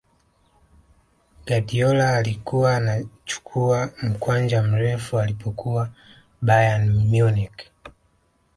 [1.45, 5.89] guardiola alikuwa anachukua mkwanja mrefu alipokuwa
[6.41, 7.69] bayern munich